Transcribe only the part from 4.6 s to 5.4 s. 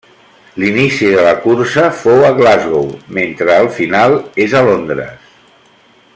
Londres.